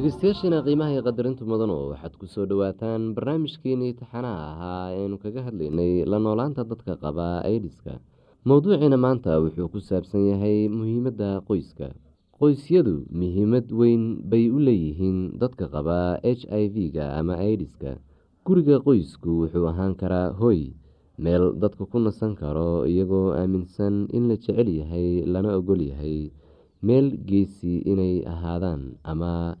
dhegeystayaashiina 0.00 0.58
qiimaha 0.64 0.92
iyo 0.96 1.02
qadarintu 1.04 1.44
mudano 1.44 1.92
waxaad 1.92 2.14
ku 2.16 2.24
soo 2.24 2.48
dhowaataan 2.48 3.12
barnaamijkeenii 3.12 3.92
taxanaha 4.00 4.44
ahaa 4.56 4.86
eanu 4.96 5.20
kaga 5.20 5.44
hadlaynay 5.44 6.08
la 6.08 6.16
noolaanta 6.24 6.64
dadka 6.64 6.96
qaba 6.96 7.44
aidiska 7.44 8.00
mowduuciina 8.48 8.96
maanta 8.96 9.36
wuxuu 9.44 9.68
ku 9.68 9.76
saabsan 9.84 10.24
yahay 10.32 10.72
muhiimadda 10.72 11.44
qoyska. 11.44 11.92
Qoysyadu 12.40 12.94
muhiimad 13.12 13.68
weyn 13.80 14.24
bay 14.24 14.48
u 14.48 14.56
leeyihiin 14.56 15.36
dadka 15.36 15.68
qaba 15.68 16.16
h 16.24 16.48
i 16.48 16.64
v-ga 16.72 17.20
ama 17.20 17.36
idiska 17.52 18.00
guriga 18.46 18.80
qoysku 18.80 19.28
wuxuu 19.44 19.68
ahaan 19.68 19.92
karaa 20.00 20.32
hoy 20.40 20.72
meel 21.20 21.52
dadka 21.60 21.84
ku 21.84 22.00
nasan 22.00 22.32
karo 22.40 22.88
iyagoo 22.88 23.36
aaminsan 23.36 24.08
in 24.16 24.32
la 24.32 24.36
jecel 24.40 24.64
yahay 24.80 25.28
lana 25.28 25.52
ogol 25.60 25.84
yahay 25.92 26.32
meel 26.80 27.12
geesi 27.28 27.84
inay 27.84 28.24
ahaadaan 28.24 28.96
ama 29.04 29.60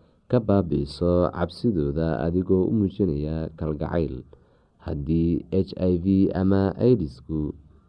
ka 0.31 0.39
baabi'iso 0.47 1.11
cabsidooda 1.37 2.07
adigoo 2.25 2.63
u 2.69 2.73
muujinaya 2.79 3.37
kalgacayl. 3.59 4.15
Haddii 4.85 5.31
h 5.51 5.71
i 5.91 5.93
v 6.03 6.05
ama 6.41 6.61
idisku 6.91 7.39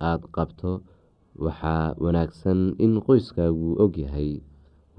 aada 0.08 0.26
qabto 0.36 0.72
waxaa 1.44 1.94
wanaagsan 2.04 2.60
in 2.84 2.92
qoyskaagu 3.06 3.68
ogyahay 3.84 4.30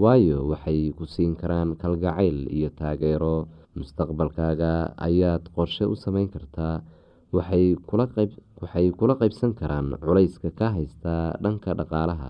waayo 0.01 0.37
waxay 0.51 0.81
ku 0.97 1.03
siin 1.13 1.33
karaan 1.41 1.69
kalgacayl 1.81 2.37
iyo 2.57 2.69
taageero. 2.79 3.35
Mustaqbalkaaga 3.77 4.71
ayaad 5.07 5.43
qorshe 5.55 5.85
u 5.93 5.95
sameyn 6.03 6.29
kartaa 6.33 6.75
waxay 7.35 7.75
kula 8.99 9.13
qeybsan 9.21 9.51
karaan 9.59 9.87
culayska 10.03 10.49
ka 10.59 10.67
haysta 10.77 11.13
dhanka 11.43 11.73
dhaqaalaha 11.79 12.29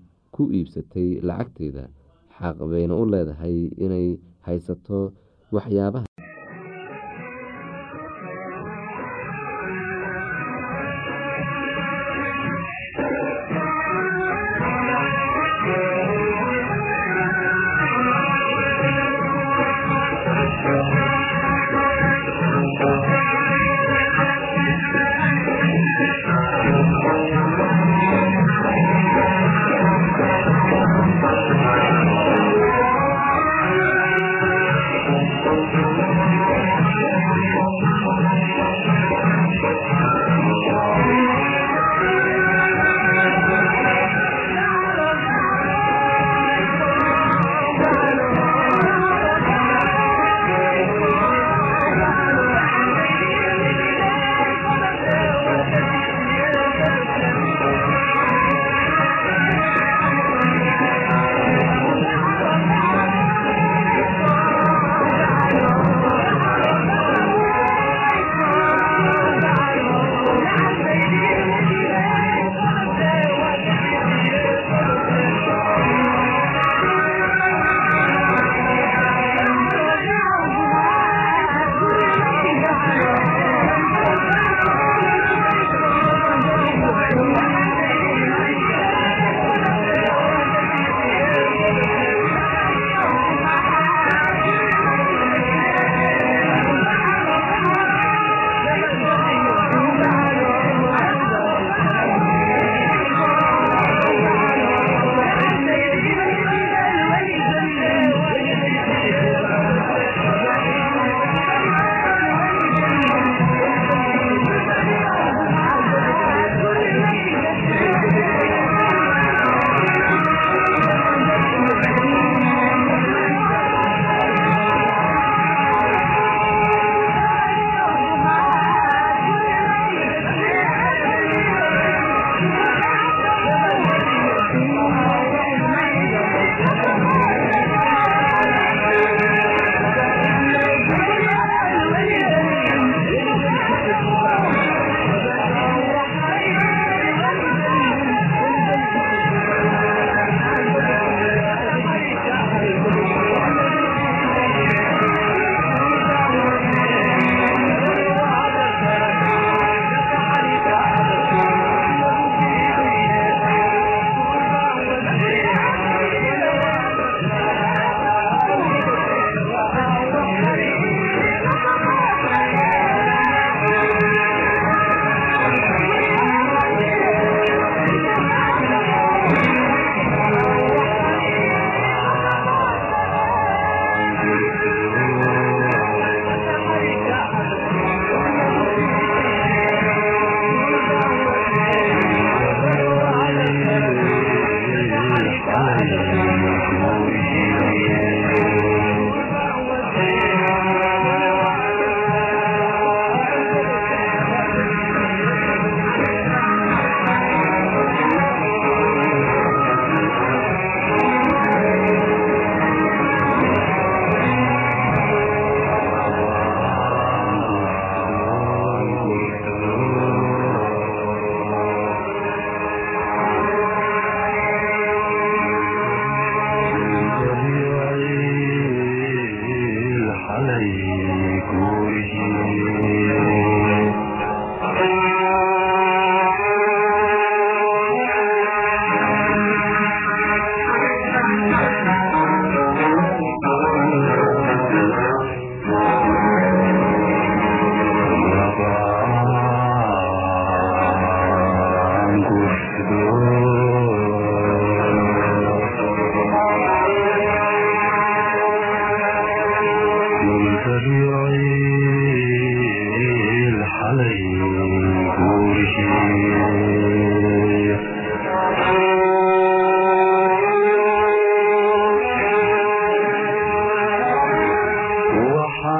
ku 0.33 0.41
iibsatay 0.57 1.09
lacagteeda 1.27 1.83
xaq 2.37 2.57
bayna 2.71 2.93
u 3.01 3.03
leedahay 3.13 3.57
inay 3.85 4.07
haysato 4.47 4.99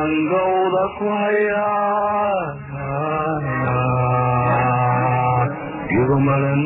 waxaan 0.01 0.25
gowda 0.34 0.84
ku 0.98 1.05
hayaa 1.13 2.41
igu 5.93 6.17
maran 6.25 6.62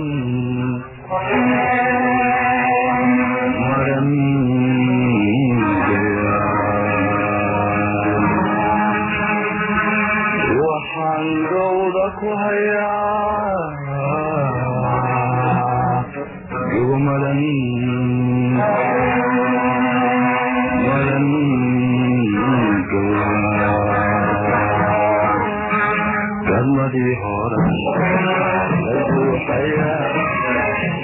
labuuxaya 28.86 29.92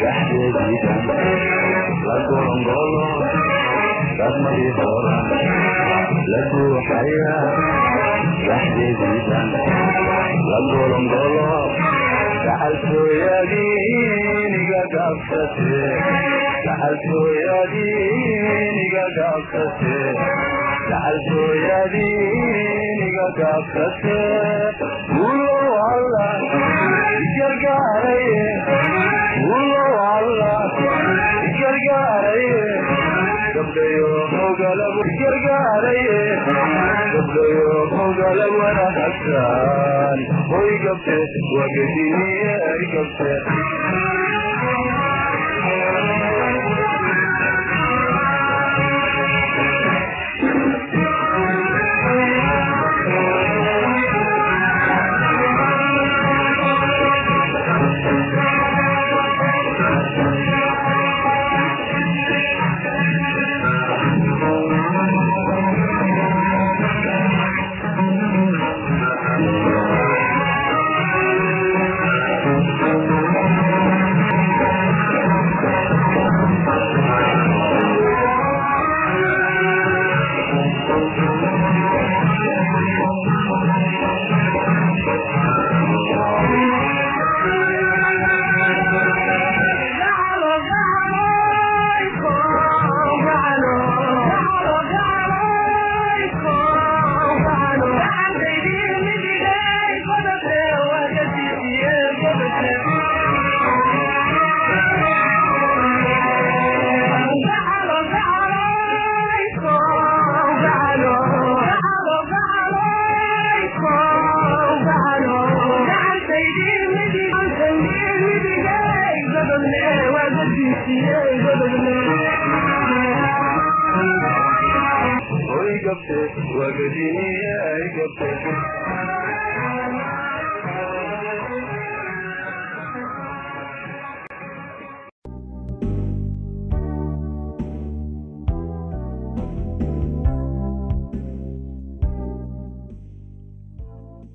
dhaxdeediidan 0.01 1.01
la 2.07 2.15
golongolo 2.29 3.05
dadmadii 4.19 4.71
hooran 4.79 5.25
la 6.33 6.41
buuxaya 6.51 7.35
dhaxdeediidan 8.47 9.49
la 10.51 10.59
golongolo 10.71 11.49
gacaltooyadiiniga 12.45 14.81
gaabsate 14.95 15.73
gacaltooyadiiniga 16.67 19.05
gaabsate 19.17 19.97
xashooyadiiniga 21.91 23.27
gaabsate 23.37 24.19
ulow 25.27 25.69
alla 25.91 26.27
igargaaraye 27.21 28.43
ulow 29.57 29.93
alla 30.15 30.53
igargaaraye 31.49 32.61
gabdhayo 33.55 34.11
hogala 34.35 34.87
igargaaraye 35.13 36.19
gabdhayo 37.15 37.73
hogala 37.95 38.45
wanaagsan 38.59 40.19
hoy 40.53 40.71
gabte 40.85 41.17
wagediniye 41.57 42.53
gabte. 42.93 43.31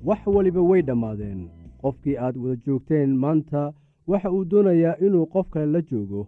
Wax 0.03 0.27
waliba 0.27 0.61
way 0.61 0.81
dhammaadeen. 0.81 1.49
Qofkii 1.81 2.17
aad 2.17 2.37
wada 2.37 2.61
joogteen 2.65 3.15
maanta 3.23 3.73
waxa 4.07 4.31
uu 4.31 4.45
doonayaa 4.51 4.95
inuu 5.05 5.25
qof 5.33 5.49
kale 5.49 5.65
la 5.65 5.81
joogo. 5.81 6.27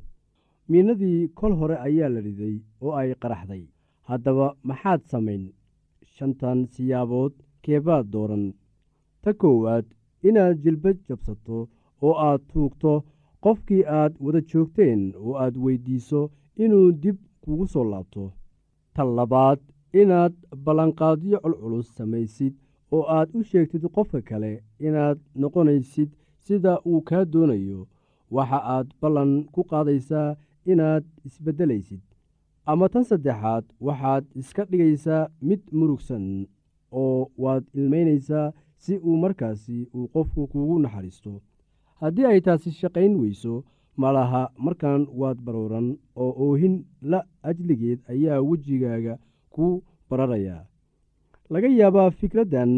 Miinadii 0.69 1.27
kol 1.27 1.53
hore 1.59 1.75
ayaa 1.87 2.09
la 2.09 2.19
riday 2.21 2.55
oo 2.81 2.93
ay 2.99 3.13
qaraxday 3.21 3.63
haddaba 4.09 4.47
maxaad 4.67 5.01
samayn. 5.11 5.43
Shantan 6.13 6.59
siyaabood 6.73 7.33
keebaad 7.63 8.05
dooran. 8.13 8.45
Ta 9.21 9.29
koowaad 9.41 9.85
inaad 10.27 10.57
jilbad 10.63 10.97
jabsato 11.07 11.57
oo 12.05 12.13
aad 12.27 12.41
tuugto 12.51 12.91
qofkii 13.43 13.83
aad 13.99 14.13
wada 14.23 14.41
joogteen 14.49 15.01
oo 15.23 15.33
aad 15.43 15.55
weyddiiso 15.63 16.21
inuu 16.63 16.87
dib 17.03 17.17
kugu 17.43 17.65
soo 17.73 17.83
laabto. 17.91 18.23
Ta 18.93 19.01
labaad 19.17 19.59
inaad 20.01 20.33
ballanqaadyo 20.65 21.37
culculus 21.43 21.89
samaysid 21.97 22.53
oo 22.95 23.03
aad 23.17 23.29
u 23.37 23.39
sheegtid 23.49 23.83
qofka 23.95 24.19
kale 24.29 24.51
inaad 24.87 25.17
noqonaysid 25.41 26.09
sida 26.45 26.73
uu 26.89 27.01
kaa 27.07 27.25
doonayo. 27.33 27.79
Waxa 28.35 28.59
aad 28.75 28.87
ballan 29.01 29.31
ku 29.53 29.61
qaadaysaa 29.71 30.29
inaad 30.71 31.03
isbeddelaysid 31.27 32.01
ama 32.71 32.85
tan 32.93 33.03
saddexaad 33.09 33.65
waxaad 33.87 34.25
iska 34.41 34.63
dhigaysaa 34.69 35.29
mid 35.47 35.61
murugsan 35.77 36.25
oo 37.01 37.19
waad 37.43 37.63
ilmaynaysaa 37.79 38.47
si 38.83 38.93
uu 39.07 39.17
markaasi 39.23 39.77
uu 39.95 40.07
qofku 40.13 40.47
kuugu 40.51 40.75
naxariisto. 40.83 41.31
Haddii 42.01 42.25
ay 42.31 42.41
taasi 42.45 42.71
shaqayn 42.81 43.13
weyso 43.21 43.53
malaha 44.01 44.41
markan 44.65 45.01
waad 45.19 45.37
baruuran 45.45 45.87
oo 46.23 46.31
oohin 46.45 46.75
la 47.11 47.19
ajligeed 47.49 47.99
ayaa 48.13 48.41
wejigaaga 48.49 49.13
ku 49.53 49.65
bararayaa 50.09 50.63
laga 51.53 51.67
yaabaa 51.79 52.09
fikraddan 52.19 52.73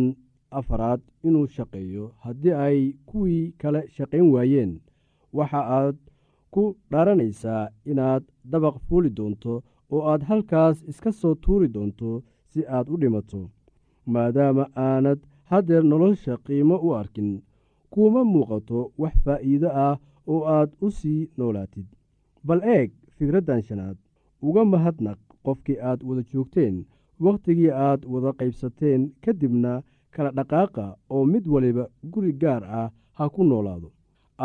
afaraad 0.60 1.02
inuu 1.28 1.48
shaqeeyo 1.56 2.06
haddii 2.24 2.52
ay 2.66 2.80
kuwii 3.10 3.44
kale 3.62 3.82
shaqayn 3.96 4.28
waayeen. 4.34 4.72
Waxa 5.38 5.62
aad 5.80 5.98
ku 6.54 6.64
dhaaranaysaa 6.92 7.64
inaad 7.92 8.24
dabaq 8.52 8.76
fuuli 8.88 9.10
doonto 9.18 9.54
oo 9.94 10.02
aad 10.12 10.22
halkaas 10.30 10.78
iska 10.92 11.12
soo 11.20 11.36
tuuri 11.44 11.68
doonto 11.76 12.10
si 12.52 12.62
aad 12.76 12.88
u 12.94 12.96
dhimato 13.02 13.42
maadaama 14.14 14.66
aanad 14.88 15.20
haddeer 15.50 15.84
nolosha 15.92 16.34
qiimo 16.46 16.76
u 16.88 16.90
arkin. 17.02 17.32
Kuuma 17.94 18.22
muuqato 18.34 18.80
wax 19.02 19.14
faa'iido 19.26 19.70
ah 19.86 19.96
oo 20.34 20.42
aad 20.58 20.70
u 20.86 20.88
sii 20.98 21.22
noolaatid. 21.38 21.86
Bal 22.48 22.62
eeg 22.76 22.90
fikraddan 23.16 23.62
shanaad 23.68 23.98
uga 24.48 24.62
mahadnaq 24.72 25.20
qofkii 25.46 25.80
aad 25.90 26.00
wada 26.08 26.24
joogteen 26.32 26.76
wakhtigii 27.24 27.70
aad 27.88 28.02
wada 28.12 28.30
qaybsateen 28.40 29.02
kadibna 29.24 29.74
kala 30.14 30.32
dhaqaaqa 30.38 30.86
oo 31.16 31.24
mid 31.32 31.46
waliba 31.54 31.86
guri 32.12 32.32
gaar 32.42 32.64
ah 32.80 32.90
ha 33.18 33.24
ku 33.34 33.42
noolaado. 33.50 33.90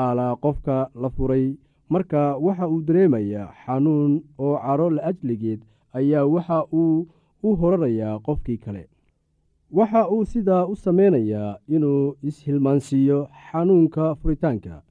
Aalaa 0.02 0.32
qofka 0.42 0.76
la 1.02 1.09
furay 1.14 1.46
marka 1.88 2.37
waxa 2.37 2.68
uu 2.68 2.81
dareemayaa 2.88 3.53
xanuun 3.64 4.12
oo 4.38 4.57
caro 4.64 4.90
la 4.90 5.03
ajligeed 5.11 5.61
ayaa 5.99 6.25
waxa 6.35 6.59
uu 6.72 7.07
u 7.42 7.49
horarayaa 7.61 8.18
qofkii 8.27 8.57
kale. 8.64 8.83
Waxa 9.79 10.09
uu 10.11 10.25
sidaa 10.25 10.66
u 10.66 10.77
sameynayaa 10.77 11.59
inuu 11.68 12.16
ishilmaansiiyo 12.29 13.29
xanuunka 13.51 14.14
furitaanka. 14.14 14.83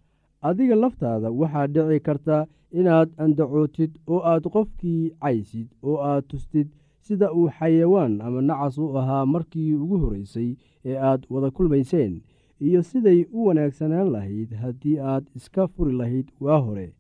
Adiga 0.41 0.75
laftaada 0.75 1.31
waxaa 1.31 1.67
dhici 1.67 1.99
karta 1.99 2.38
inaad 2.79 3.10
andacootid 3.23 3.91
oo 4.08 4.21
aad 4.31 4.43
qofkii 4.55 5.10
caysid 5.21 5.67
oo 5.84 5.97
aad 6.10 6.23
tustid 6.27 6.67
sida 7.05 7.27
uu 7.38 7.49
xayawaan 7.58 8.21
ama 8.21 8.41
nacas 8.41 8.77
u 8.77 8.97
ahaa 8.99 9.25
markii 9.25 9.73
ugu 9.84 9.97
horreysay 10.03 10.49
ee 10.86 10.97
aad 11.10 11.21
wada 11.29 11.49
kulmayseen 11.51 12.13
iyo 12.61 12.83
siday 12.83 13.25
u 13.33 13.45
wanaagsanaan 13.45 14.09
lahayd 14.11 14.53
haddii 14.53 14.99
aad 14.99 15.25
iska 15.35 15.67
furi 15.67 15.93
lahayd 15.93 16.27
waa 16.39 16.59
hore. 16.59 16.93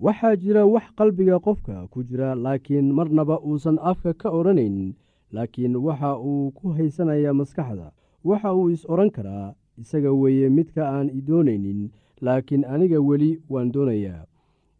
Waxaa 0.00 0.36
jira 0.36 0.64
wax 0.66 0.84
qalbiga 0.96 1.38
qofka 1.38 1.86
ku 1.90 2.02
jira 2.02 2.34
laakiin 2.34 2.92
marnaba 2.92 3.40
uusan 3.40 3.78
afka 3.82 4.14
ka 4.14 4.30
odhanaynin 4.30 4.94
laakiin 5.32 5.76
waxa 5.76 6.18
uu 6.18 6.50
ku 6.50 6.68
haysanayaa 6.72 7.32
maskaxda. 7.32 7.92
Waxa 8.24 8.54
uu 8.54 8.70
is 8.70 8.84
odhan 8.88 9.10
karaa 9.10 9.54
isaga 9.78 10.12
weeye 10.12 10.48
midka 10.48 10.88
aan 10.88 11.08
i 11.18 11.20
doonaynin 11.20 11.90
laakiin 12.20 12.64
aniga 12.64 13.00
weli 13.00 13.40
waan 13.48 13.72
doonayaa. 13.72 14.26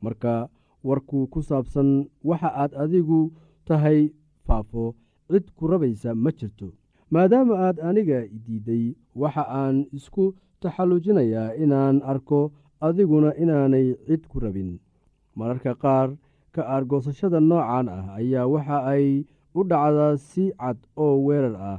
Marka 0.03 0.49
warku 0.85 1.27
ku 1.27 1.43
saabsan 1.43 2.09
waxa 2.25 2.49
aad 2.63 2.73
adigu 2.75 3.33
tahay 3.65 4.11
faafo 4.47 4.95
cid 5.31 5.47
ku 5.57 5.67
rabaysa 5.67 6.15
ma 6.15 6.31
jirto 6.33 6.73
maadaama 7.15 7.55
aad 7.67 7.77
aniga 7.89 8.19
idiidday 8.37 8.85
waxa 9.23 9.45
aan 9.61 9.77
isku 9.99 10.25
taxallujinayaa 10.63 11.55
inaan 11.65 11.97
arko 12.13 12.41
adiguna 12.87 13.31
inaanay 13.43 13.87
cid 14.07 14.23
ku 14.31 14.37
rabin. 14.45 14.71
Mararka 15.39 15.73
qaar 15.83 16.09
ka 16.55 16.63
aargoosashada 16.75 17.41
noocan 17.41 17.87
ah 17.97 18.07
ayaa 18.19 18.47
waxa 18.55 18.79
ay 18.93 19.07
u 19.59 19.61
dhacdaa 19.71 20.17
si 20.29 20.45
cad 20.61 20.79
oo 21.05 21.17
weerar 21.27 21.57
ah. 21.71 21.79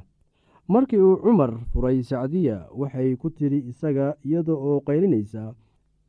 Markii 0.72 1.00
uu 1.08 1.18
cumar 1.24 1.52
furay 1.72 2.00
sacdiya 2.10 2.58
waxay 2.80 3.10
ku 3.22 3.28
tidhi 3.38 3.60
isaga 3.72 4.08
iyada 4.28 4.54
oo 4.68 4.80
qaylinaysa 4.88 5.44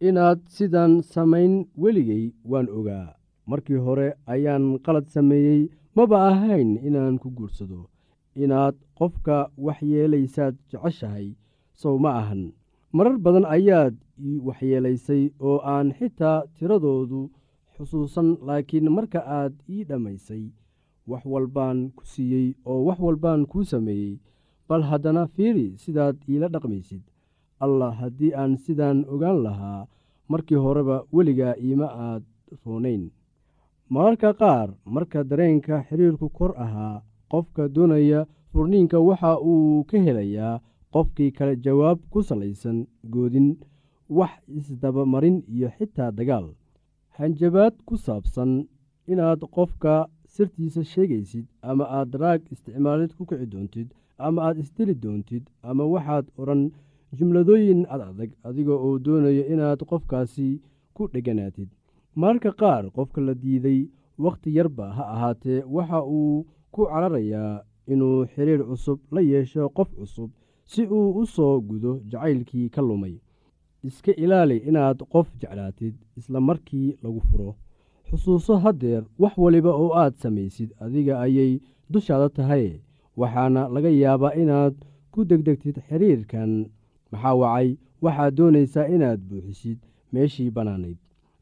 inaad 0.08 0.38
sidan 0.54 0.92
samayn 1.12 1.54
weligay 1.82 2.24
waan 2.50 2.68
ogaa. 2.78 3.14
Markii 3.50 3.76
hore 3.86 4.08
ayaan 4.32 4.64
qalad 4.84 5.06
sameeyey 5.14 5.62
maba 5.96 6.18
ahayn 6.30 6.70
inaan 6.88 7.18
ku 7.22 7.28
guursado 7.36 7.80
inaad 8.36 8.74
qofka 8.98 9.36
wax 9.64 9.78
yeelaysaad 9.82 10.54
jeceshahay 10.70 11.28
sow 11.74 11.98
ma 11.98 12.10
ahan. 12.20 12.52
Marar 12.92 13.18
badan 13.24 13.44
ayaad 13.56 13.94
ii 14.28 14.38
waxyeelaysay 14.46 15.22
oo 15.40 15.58
aan 15.74 15.92
xitaa 15.98 16.42
tiradoodu 16.56 17.30
xusuusan 17.76 18.28
laakiin 18.46 18.88
marka 18.96 19.20
aad 19.38 19.54
ii 19.74 19.84
dhammaysay 19.88 20.44
wax 21.10 21.22
walbaan 21.32 21.78
ku 21.96 22.02
siiyey 22.12 22.48
oo 22.70 22.80
wax 22.88 22.98
walbaan 23.06 23.46
kuu 23.50 23.64
sameeyey 23.64 24.18
bal 24.68 24.82
haddana 24.90 25.26
fiiri 25.34 25.66
sidaad 25.82 26.16
iila 26.28 26.48
dhaqmaysid. 26.54 27.02
Allah 27.64 27.92
haddii 28.00 28.34
aan 28.40 28.56
sidaan 28.64 28.98
ogaan 29.14 29.38
lahaa 29.46 29.86
markii 30.28 30.56
horeba 30.64 30.96
weligaa 31.14 31.54
iima 31.66 31.88
aad 32.08 32.22
roonayn. 32.66 33.04
Mararka 33.92 34.30
qaar 34.40 34.68
marka 34.94 35.24
dareenka 35.30 35.74
xiriirku 35.88 36.28
kor 36.38 36.52
ahaa 36.64 37.02
qofka 37.32 37.62
doonaya 37.74 38.20
furniinka 38.52 38.98
waxa 39.08 39.32
uu 39.50 39.84
ka 39.90 39.96
helayaa 40.06 40.60
qofkii 40.94 41.30
kale 41.36 41.54
jawaab 41.64 41.98
ku 42.12 42.18
salaysan 42.28 42.78
goodin 43.12 43.48
wax 44.18 44.32
isdabamarin 44.58 45.36
iyo 45.54 45.68
xitaa 45.76 46.10
dagaal. 46.18 46.46
Hanjabaad 47.18 47.74
ku 47.86 47.94
saabsan 48.06 48.50
inaad 49.12 49.40
qofka 49.56 49.94
sirtiisa 50.34 50.82
sheegaysid 50.92 51.46
ama 51.70 51.84
aad 51.96 52.08
daraag 52.12 52.40
isticmaalid 52.52 53.12
ku 53.16 53.22
kici 53.28 53.46
doontid 53.52 53.88
ama 54.26 54.38
aad 54.46 54.56
isdili 54.62 54.94
doontid 55.04 55.44
ama 55.68 55.84
waxaad 55.94 56.26
odhan 56.40 56.62
jumladooyin 57.18 57.80
ad 57.94 58.00
adag 58.10 58.30
adiga 58.48 58.72
oo 58.86 58.94
doonaya 59.04 59.44
inaad 59.52 59.80
qofkaasi 59.90 60.48
ku 60.94 61.02
dheganaatid. 61.12 61.68
Mararka 62.20 62.50
qaar 62.60 62.84
qofka 62.96 63.20
la 63.26 63.34
diiday 63.42 63.80
wakhti 64.24 64.50
yarba 64.56 64.86
ha 64.96 65.04
ahaatee 65.14 65.60
waxa 65.74 66.00
uu 66.18 66.46
ku 66.72 66.80
cararayaa 66.90 67.62
inuu 67.92 68.18
xiriir 68.32 68.62
cusub 68.68 68.98
la 69.14 69.20
yeesho 69.30 69.62
qof 69.76 69.88
cusub 69.98 70.30
si 70.70 70.82
uu 70.96 71.08
u 71.20 71.26
soo 71.34 71.54
gudo 71.68 71.92
jacaylkii 72.10 72.68
ka 72.74 72.80
lumay. 72.88 73.14
Iska 73.88 74.12
ilaali 74.24 74.56
inaad 74.68 74.98
qof 75.12 75.28
jeclaatid 75.40 75.94
isla 76.18 76.40
markii 76.48 76.88
lagu 77.02 77.20
furo. 77.28 77.50
Xusuuso 78.08 78.54
haddeer 78.64 79.02
wax 79.18 79.34
waliba 79.44 79.72
oo 79.82 79.90
aad 80.02 80.14
samaysid 80.22 80.70
adiga 80.84 81.14
ayay 81.24 81.52
dushaada 81.90 82.28
tahay. 82.36 82.66
Waxaana 83.20 83.62
laga 83.74 83.90
yaabaa 84.02 84.34
inaad 84.42 84.74
ku 85.12 85.20
degdegtid 85.30 85.76
xiriirkan. 85.88 86.50
Maxaa 87.12 87.34
wacay? 87.40 87.68
Waxaad 88.04 88.32
doonaysaa 88.36 88.86
inaad 88.94 89.20
buuxisid 89.28 89.78
meeshii 90.12 90.50
bannaanayd. 90.56 90.96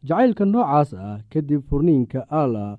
Jacaylka 0.06 0.44
noocaas 0.44 0.90
ah 0.94 1.18
kadib 1.32 1.60
furniinka 1.68 2.20
allah 2.40 2.78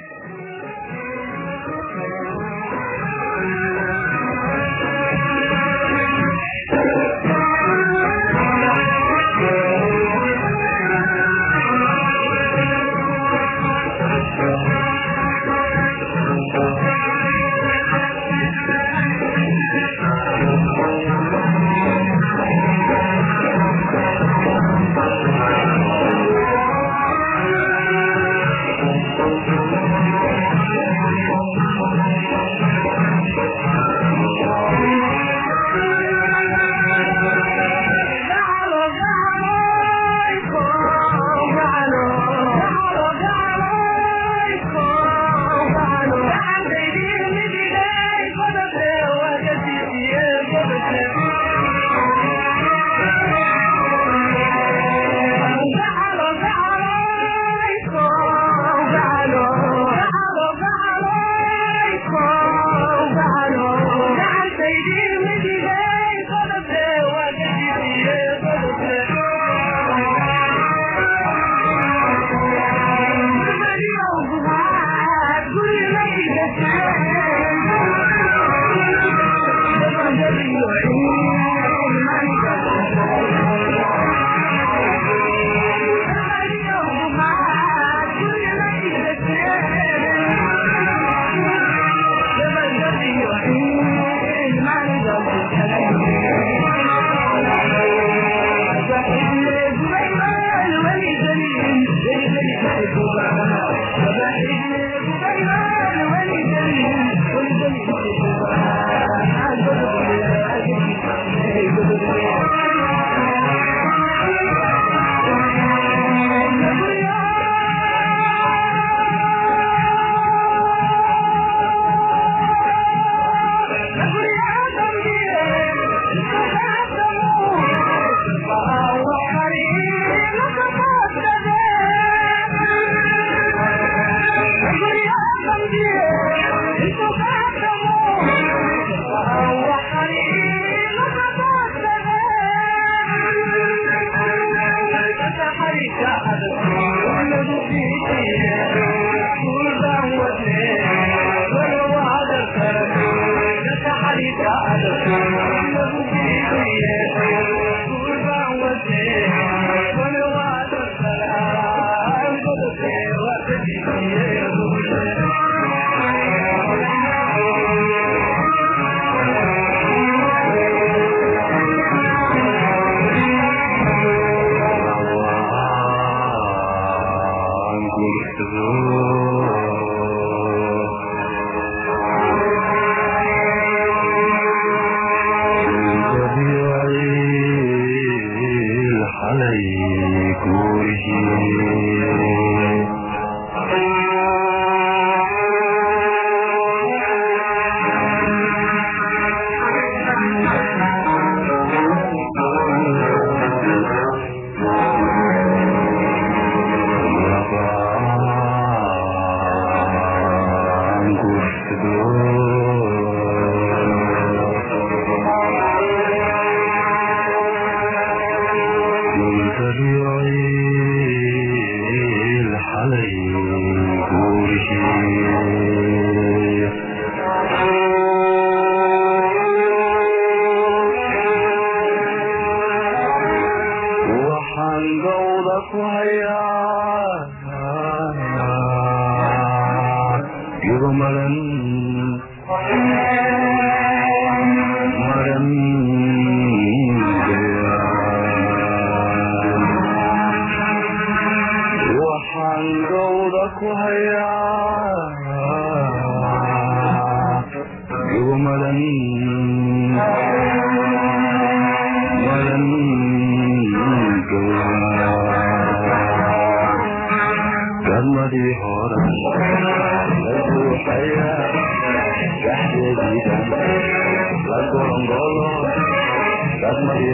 ku 235.69 235.77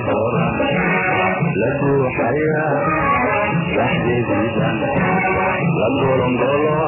horan 0.10 0.54
la 1.62 1.70
buuxaya 1.80 2.66
saxdeediidan 3.76 4.78
la 5.80 5.88
golongolo 6.00 6.82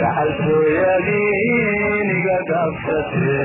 saxaltooyadiiniga 0.00 2.38
gaabsate 2.50 3.36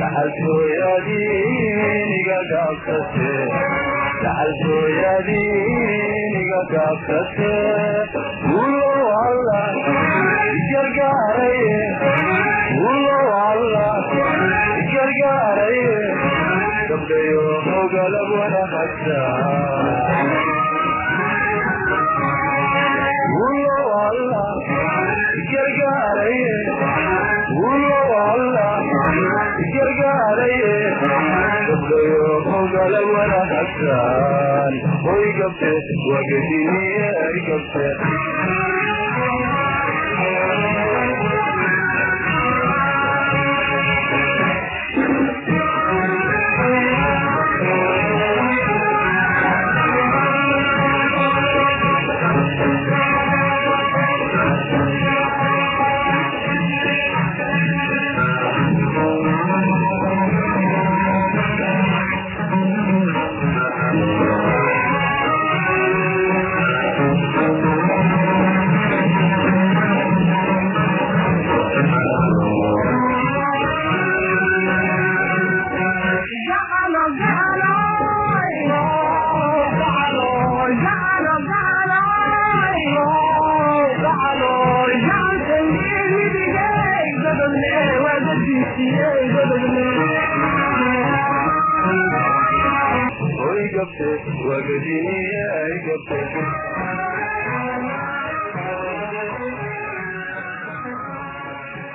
saxaltooyadiiniga 0.00 2.38
gaabsate 2.52 3.32
saxaltooyadiiniga 4.22 6.60
gaabsate 6.74 7.52
jooga 17.90 18.08
laguna 18.14 18.60
aa 18.64 19.82